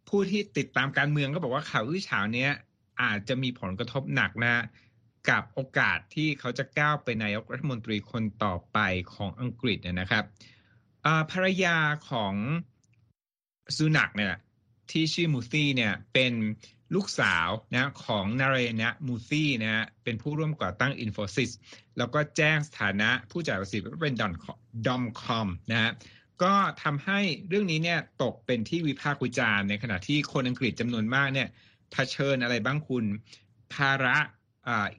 [0.10, 2.48] ผู้ที่ติดตามการเมืองก็บอกว่าข่าวอื้อฉาวนี้
[3.02, 4.66] อาจจะมีผลกระทบหนักนะ
[5.30, 8.78] กับโอกาสที่เขาจะก้าวเป็นนายกรัฐมนตรีคนต่อไป
[9.14, 10.24] ของอังกฤษนะครับ
[11.32, 11.78] ภรรยา
[12.10, 12.34] ของ
[13.76, 14.36] ซูนักเนี่ย
[14.92, 16.34] ที่ชื่อมูร์ตีเนี่ยเป็น
[16.96, 21.52] ลูกสาวนะของนารายนะมูร์ตีนะเป็นผู้ร่วมก่อตั้ง Infosys
[21.98, 24.34] แล้วก็แจ้งสถานะผู้จ่ายภาษีว่าเป็นดอน
[24.86, 25.92] ดอมคอมนะฮะ
[26.44, 31.48] ก็ทำให้เรื่องนี้เนี่ยตกเป็นที่วิพากษ์วิจารณ์ในขณะที่คนอังกฤษจำนวนมากเนี่ย
[31.92, 33.06] เผชิญอะไรบ้างคุณ
[33.74, 34.18] ภาระ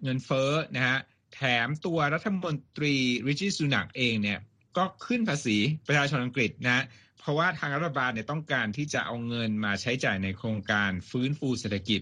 [0.02, 0.98] เงินเฟ้อนะฮะ
[1.34, 2.94] แถมตัวรัฐมนตรี
[3.26, 4.38] ริชิสุนักเองเนี่ย
[4.76, 6.84] ก็ขึ้นภาษีประชาชนอังกฤษนะ
[7.18, 12.00] เพราะว่าทางรัฐบาลเนี่ยต้องการที่จะเอาเงินมาใช้จ่ายในโครงการฟื้นฟูเศรษฐกิจ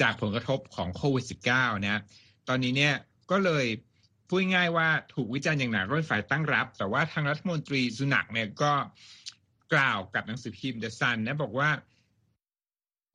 [0.00, 2.00] จากผลกระทบของโควิด -19 นะ
[2.48, 2.94] ตอนนี้เนี่ย
[3.30, 3.66] ก็เลย
[4.28, 8.72] พูดง่ายว่าถูกวิจารณ์อย่างหนักด้วยฝ่ายตั้งรับ แต่ว่าทางรัฐมนตรีสุนักเนี่ยก็
[9.72, 11.70] กล่าวกับหนังสือพิมพ์เดอะซันนะบอกว่า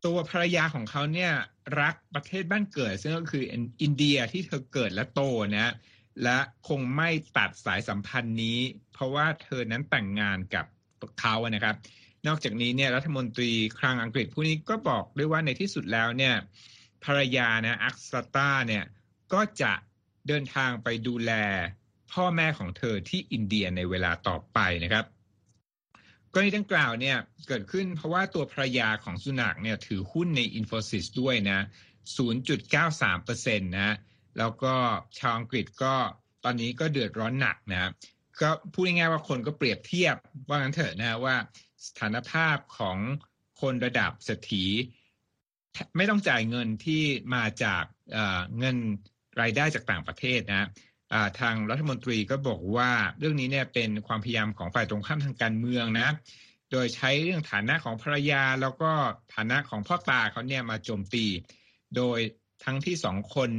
[0.06, 1.34] ตัวภรรยาของเขาเนี่ย
[1.82, 3.44] รักประเทศบ้านเกิด ซึ่งก็คือ
[3.82, 5.22] อินเดียที่เธอเกิดและโต
[5.58, 5.74] นะ
[6.24, 8.60] และคงไม่ตัดสายสัมพันธ์นี้
[8.94, 10.66] เพราะว่าเธอนั้นแต่งงานกับ
[11.20, 11.76] เขานะครับ
[12.28, 16.36] นอกจากนี้เนี่ยรัฐมนตรีคลังอังกฤษผู้นี้ก็บอกด้วยว่าในที่สุดแล้วเนี่ย
[17.04, 18.84] ภรรยานะอักษตาเนี่ย
[19.34, 19.74] ก็จะ
[20.28, 21.32] เดินทางไปดูแล
[22.12, 25.06] พ่อแม่ของเธอที่อินเดียในเวลาต่อไปนะครับ
[26.32, 31.60] กรณีดังกล่าวเนี่ยเกิดขึ้นเพราะว่าตัวภรรยาของสุนักเนี่ยถือหุ้นใน Infosys ด้วยนะ
[32.38, 33.96] 0.93%นะ
[34.38, 34.74] แล้วก็
[35.20, 35.96] ชาวอังกฤษก็
[36.44, 37.92] ตอนนี้ก็เดือดร้อนหนักนะ
[38.42, 40.16] ก็พูดง่ายๆว่าคนก็เปรียบเทียบ
[40.48, 41.36] ว่างั้นเถอะนะว่า
[41.88, 42.98] สถานภาพของ
[43.62, 44.66] คนระดับเศรษฐี
[45.98, 47.04] ไม่ต้องจ่ายเงินที่
[47.36, 47.84] มาจาก
[48.60, 48.78] เงิน
[49.42, 50.68] รายได้จากต่างประเทศนะ
[51.40, 56.10] ทางรัฐมนตรีก็บอกว่าเรื่องนี้เนี่ยเป็นความพยายามของฝ่ายตรงข้ามทางการเมืองนะ
[56.72, 58.92] โดยใช้เรื่องฐานะของภรรยาแล้วก็
[59.36, 61.26] ฐานะของพ่อตาเขาเนี่ยมาโจมตี
[61.96, 62.20] โดย
[62.66, 63.50] ทั้งที่สองคน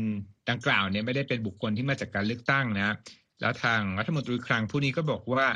[0.50, 2.96] ดังกล่าวเนี่ยไม่ได้เป็นบุคคลที่มาจากการเลือกตั้งนะ
[3.40, 5.46] แล้วทางรัฐมนตรีคลังผู้นี้ก็บอกว่า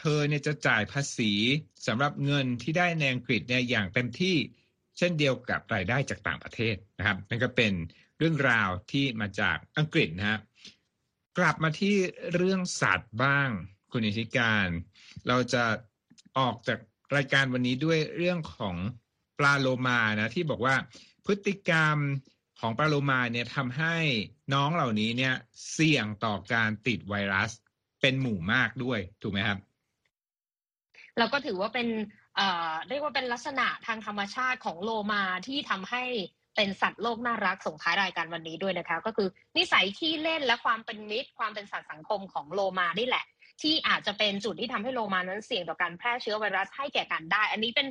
[0.00, 1.32] เธอเนี่ยจะจ่ายภาษี
[1.86, 4.36] สำหรับเงินที่ได้ในอังกฤษเนี่ยอย่างเต็มที่
[4.98, 7.72] เช่นเดียวกับรายได้จากต่างประเทศนะครับนั่นก็เป็น
[8.18, 10.38] เรื่องราวที่มาจากอังกฤษนะฮะ
[11.38, 11.94] กลับมาที่
[12.34, 13.48] เรื่องสัตว์บ้าง
[13.92, 14.68] คุณอิชิการ
[15.28, 15.64] เราจะ
[16.38, 16.78] ออกจาก
[17.16, 18.76] รายการวันนี้ด้วยเรื่องของ
[19.38, 20.76] ปลาโลมานะที่บอกว่า
[21.26, 21.96] พฤติกรรม
[22.62, 23.96] ของปลาโลมาเนี่ยทำให้
[24.54, 25.34] น้องเหล่านี้เนี่ย
[25.72, 27.50] เสี่ยงต่อการติดไวรัส
[28.00, 29.58] เป็นหมู่มากด้วยถูกไหมครับ
[31.18, 31.88] เราก็ถือว่าเป็น
[32.36, 36.04] เอ่อเรียกว่าเป็นลักษณะทางธรรมชาติของโลมาที่ทำให้
[36.56, 43.24] เป็นสัตว์โลกน่ารักส่งท้ายรายการวันนี้ด้วยนะคะ ก็คือนิสัยที่เล่นและความเป็นมิตร ความเป็นสัตว์สังคมของโลมานี่แหละ
[43.62, 47.86] ที่อาจจะเป็นจุดที่ทำให้โลมานั้นเสี่ยงต่อการแพร่เชื้อไวรัสให้แก่กันได้ อันนี้เป็น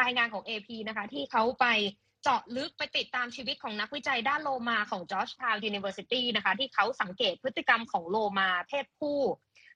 [0.00, 1.66] รายงานของ AP นะคะ ที่เขาไป
[2.28, 9.18] เจาะลึกไปติดตามชีวิตของนักวิจัยด้านโลมาของ Georgetown University นะคะ ที่เขาสังเกตพฤติกรรมของโลมาเพศผู้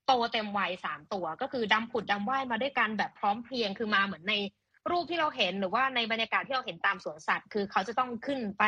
[0.07, 4.35] โตเต็มวัยสามตัว ก็คือดำผุดดำว่ายมาด้วยกันแบบพร้อมเพรียงคือมาเหมือนใน
[4.91, 8.65] รูปที่เราเห็นหรือว่าในบรรยากาศที่เราเห็นตามสวนสัตว์ คือเขาจะต้องขึ้นไป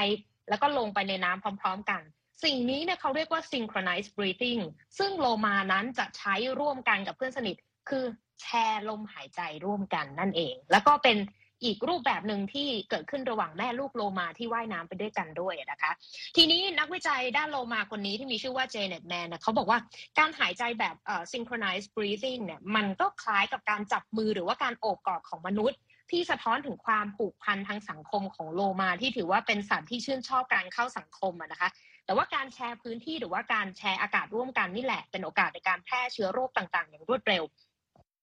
[0.49, 2.03] แล้วก็ลงไปในน้ำพร้อม ๆ กัน
[2.45, 4.63] สิ่งนี้เนี่ยเขาเรียกว่า synchronized breathing
[4.99, 7.57] ซึ่งโลมานั้นจะใช้ร่วมกันกับเพื่อนสนิท
[7.89, 8.05] คือ
[8.43, 11.17] แชร์ลมหายใจร่วมกันนั่นเอง แล้วก็เป็น
[11.65, 15.91] อีกรูปแบบหนึ่งที่เกิดขึ้นระหว่างแม่ลูกโลมาที่ว่ายน้ำไปด้วยกันด้วยนะคะ
[16.37, 19.79] ทีนี้นักวิจัยด้านโลมาคนนี้ที่มีชื่อว่าเจเน็ตแมนนะเขาบอกว่า
[20.19, 25.79] การหายใจแบบเอ่อ synchronized breathing เนี่ยมันก็คล้ายกับการจับมือหรือว่าการโอบกอดของมนุษย์
[26.11, 31.71] ที่สะท้อนถึงความผูกพันทางสังคมของโลมาที่ถือว่าเป็นสัตว์ที่ชื่นชอบการเข้าสังคมนะคะ
[32.07, 37.43] แต่ว่าการแชร์พื้นที่หรือว่าการแชร์อากาศร่วมกันนี่แหละ เป็นโอกาสในการแพร่เชื้อโรคต่างๆ อย่างรวดเร็ว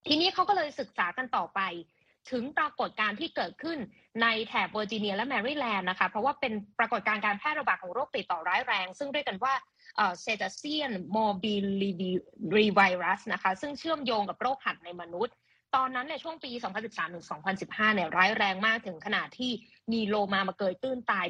[0.07, 1.59] ทีนี้เขาก็เลยศึกษากันต่อไป
[2.31, 3.77] ถึงปรากฏการณ์ที่เกิดขึ้น
[4.21, 9.53] ในแถบเวอร์จิเนียและแมริแลนด์นะคะ เพราะว่าเป็นปรากฏการณ์การแพร่ระบาดของโรคติดต่อร้ายแรง ซึ่งเรียกกันว่า
[10.21, 15.35] cetacean morbillivirus นะคะ ซึ่งเชื่อมโยงกับโรคหัดในมนุษย์
[15.75, 16.51] ตอนนั้นในช่วงปี
[16.83, 17.25] 2013ถึง
[17.59, 19.51] 2015 เนี่ยร้ายแรงมากถึงขนาดที่
[19.93, 21.25] มีโลมามาเกยตื้นตาย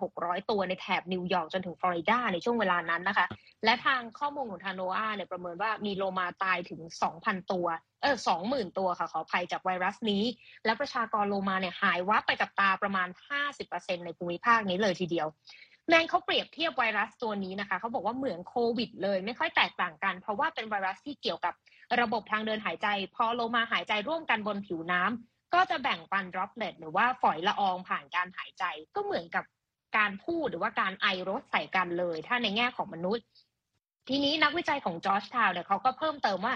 [0.00, 3.26] 1,600 ตัวในแถบนิวยอร์กจนถึงฟลอริดาในช่วงเวลานั้นนะคะ
[3.64, 6.80] และทางข้อมูลของทางโนอาเนี่ยประเมินว่ามีโลมาตายถึง
[7.16, 7.66] 2,000 ตัว
[8.02, 10.24] เออ20,000 ตัวค่ะขออภัยจากไวรัสนี้
[10.64, 13.08] และประชากรโลมาเนี่ยหายวับไปกับตาประมาณ
[13.56, 15.28] 50%ในภูมิภาคนี้เลยทีเดียว
[15.88, 21.54] แมนเขาเปรียบเทียบไวรัสตัวนี้นะคะ เขาบอกว่าเหมือนโควิดเลยไม่ค่อยแตกต่างกัน เพราะว่าเป็นไวรัสที่เกี่ยวกับ
[22.00, 29.44] ระบบทางเดินหายใจ พอโลมาหายใจร่วมกันบนผิวน้ำก็จะแบ่งปัน droplet หรือว่าฝอยละอองผ่านการหายใจ ก็เหมือนกับ
[29.96, 33.24] การพูดหรือว่าการไอรดใส่กันเลย ถ้าในแง่ของมนุษย์
[34.08, 36.54] ทีนี้นักวิจัยของจอร์จทาวเนี่ยเขาก็เพิ่มเติมว่า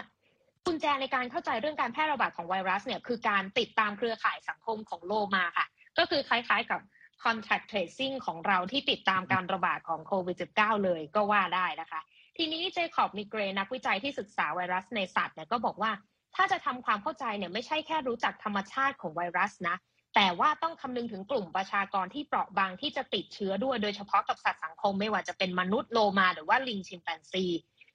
[0.66, 5.66] กุญแจในการเข้าใจเรื่องการแพร่ระบาดของไวรัสเนี่ยคือการติดตามเครือข่ายสังคมของโลมาค่ะ
[5.98, 6.81] ก็คือคล้ายๆกับ
[7.24, 12.01] contact tracing ของเราที่ติดตามการระบาดของโควิด -19 เลยก็ว่าได้นะคะ
[12.40, 15.90] ทีนี้เจคอบมิเกรนักวิจัยที่ศึกษาไวรัสในสัตว์เนี่ยก็บอกว่า
[16.35, 19.77] ถ้าจะทำความเข้าใจเนี่ยไม่ใช่แค่รู้จักธรรมชาติของไวรัสนะ
[20.14, 27.44] แต่ว่าต้องคำนึงถึงกลุ่มประชากรที่เปราะบางที่จะติดเชื้อด้วยโดยเฉพาะกับสัตว์สังคมไม่ว่าจะเป็นมนุษย์โลมาหรือว่าลิงชิมแปนซี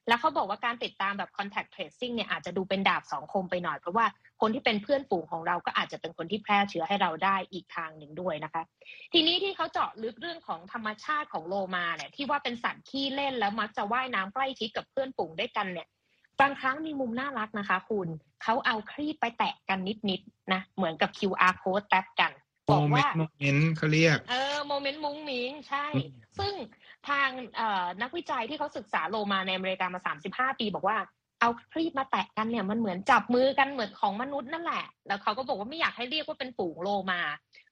[0.08, 4.06] แล้วเขาบอกว่าการติดตามแบบ contact tracing เนี่ยอาจจะดูเป็นดาบสองคมไปหน่อยเพราะว่า
[4.46, 8.64] คนที่เป็นเพื่อนฝูงของเราก็อาจจะเป็นคนที่แพร่เชื้อให้เราได้อีกทางหนึ่งด้วยนะคะ
[9.14, 15.88] ทีนี้ที่เขาเจาะลึกเรื่องของธรรมชาติของโลมาเนี่ยที่ว่าเป็นสัตว์ขี้เล่นแล้วมักจะว่ายน้ำใกล้ชิดกับเพื่อนฝูงด้วยกันเนี่ย
[16.42, 18.08] บางครั้งมีมุมน่ารักนะคะ คุณ
[18.44, 19.80] เขาเอาครีบไปแตะกัน
[20.10, 22.32] นิดๆนะเหมือนกับ QR code แตะกัน
[22.68, 25.86] โมเมนต์โมเมนต์เขาเรียกเออโมเมนต์มุ้งมิ้งใช่
[26.40, 26.54] ซึ่ง
[27.10, 27.30] ทาง
[28.02, 30.14] นักวิจัยที่เขาศึกษาโลมาในอเมริกามา
[30.54, 30.98] 35 ปีบอกว่า
[31.44, 37.22] เอาครีบมาแตะกันเนี่ยมันเหมือนจับมือกันเหมือนของมนุษย์นั่นแหละ แล้วเขาก็บอกว่าไม่อยากให้เรียกว่าเป็นฝูงโลมา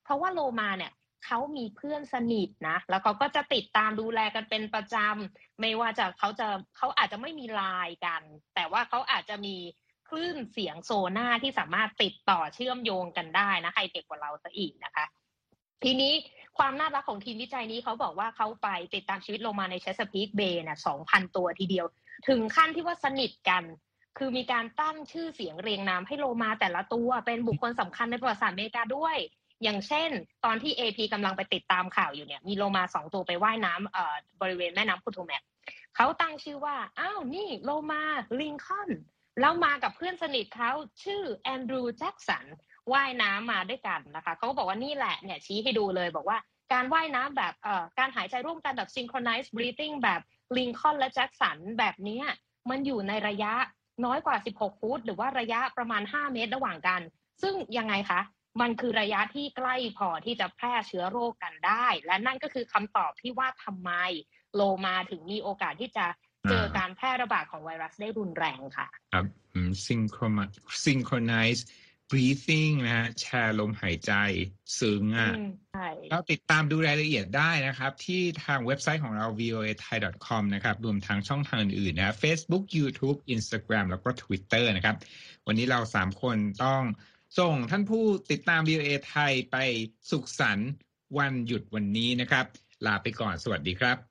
[0.04, 0.92] เพราะว่าโลมาเนี่ย
[1.26, 8.22] เขามีเพื่อนสนิทนะ แล้วเขาก็จะติดตามดูแลกันเป็นประจำ ไม่ว่าจะเขาจะเขาอาจจะไม่มีไลน์กัน
[8.56, 9.56] แต่ว่าเขาอาจจะมี
[10.10, 15.06] คลื่นเสียงโซน่าที่สามารถติดต่อเชื่อมโยงกันได้นะใครเด็กกว่าเราซะอีกนะคะ
[15.84, 16.14] ทีนี้
[16.58, 21.86] ความน่ารักของทีมวิจัยนี้เขาบอกว่าเขาไปติดตามชีวิตโลมาในเชสพีกเบย์น่ะสองพันตัวทีเดียว
[22.28, 23.64] ถึงขั้นที่ว่าสนิทกัน
[24.18, 29.18] คือมีการตั้งชื่อเสียงเรียงนามให้โลมาแต่ละตัวเป็นบุคคลสำคัญในประวัติศาสตร์อเมริกาด้วย
[29.64, 30.10] อย่างเช่น
[30.46, 35.42] ตอนที่ AP กำลังไปติดตามข่าวอยู่เนี่ย มีโลมาสองตัวไปว่ายน้ำเอ่อบริเวณแม่น้ำพุโทแมก
[35.96, 38.02] เขาตั้งชื่อว่า อ้าว นี่โลมา
[38.40, 38.90] ลิงคอน
[39.40, 40.72] แล้วมากับเพื่อนสนิทเขา
[41.04, 42.46] ชื่อแอนดรูว์แจ็กสัน
[42.94, 46.38] ว่ายน้ำมาด้วยกันนะคะเขาก็บอกว่านี่แหละเนี่ยชี้ให้ดูเลยบอกว่า
[46.74, 50.22] การว่ายน้ำแบบเอ่อการหายใจร่วมกันแบบ synchronized breathing แบบ
[50.58, 52.22] ลิงคอนและแจ็คสันแบบนี้
[52.70, 53.54] มันอยู่ในระยะ
[54.06, 57.02] น้อยกว่า 16 ฟุต หรือว่าระยะประมาณ 5 เมตรระหว่างกัน
[57.42, 58.22] ซึ่งยังไงคะ
[58.62, 63.92] มันคือระยะที่ใกล้พอที่จะแพร่เชื้อโรคกันได้ และนั่นก็คือคำตอบที่ว่าทำไม
[64.56, 66.06] โลมาถึงมีโอกาสที่จะ
[66.50, 69.26] เจอการแพร่ระบาดของไวรัสได้รุนแรงค่ะครับ
[70.86, 71.62] synchronize
[72.12, 74.14] breathing นะฮะแชร์ลมหายใจ
[74.80, 75.34] ซึ้งอะ
[76.12, 84.96] เราติดตามดูรายละเอียดได้นะครับ ที่ทางเว็บไซต์ของเรา voa thai com นะครับ รวมทางช่องทางอื่นๆนะ Facebook YouTube Instagram แล้วก็ Twitter นะครับ
[85.48, 86.82] วันนี้เราสามคนต้อง
[87.40, 89.58] ส่งท่านผู้ติดตาม VOA ไทยไป
[90.10, 90.72] สุขสันต์
[91.18, 92.46] วันหยุดวันนี้นะครับ
[92.86, 94.11] ลาไปก่อนสวัสดีครับ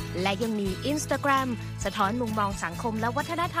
[0.21, 1.47] และยังมี Instagram
[1.83, 3.59] สะท้อนมุมมองสังคมและวัฒนธรรม